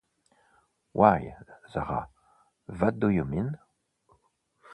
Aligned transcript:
Why, 0.93 1.35
Zahra, 1.71 2.07
what 2.65 2.99
do 2.99 3.09
you 3.09 3.23
mean? 3.23 3.55